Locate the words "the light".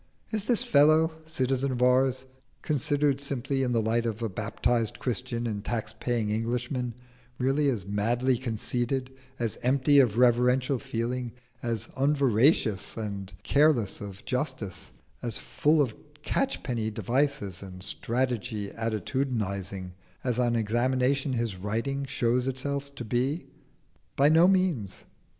3.71-4.07